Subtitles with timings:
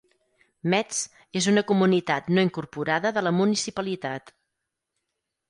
[0.73, 1.01] Metz
[1.41, 4.35] és una comunitat no incorporada de la municipalitat.